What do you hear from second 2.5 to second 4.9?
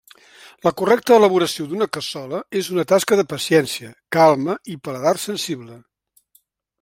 és una tasca de paciència, calma i